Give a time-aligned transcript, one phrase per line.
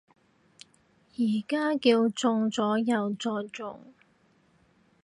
[1.15, 3.93] 而家叫中咗右再中